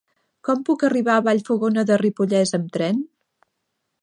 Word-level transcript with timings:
Com 0.47 0.63
puc 0.69 0.85
arribar 0.87 1.17
a 1.17 1.23
Vallfogona 1.27 1.85
de 1.91 2.01
Ripollès 2.05 2.59
amb 2.61 2.77
tren? 2.79 3.05